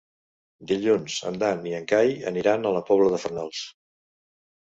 [0.69, 3.61] Dilluns en Dan i en Cai aniran a la Pobla de Farnals.